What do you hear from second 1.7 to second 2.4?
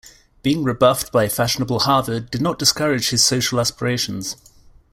Harvard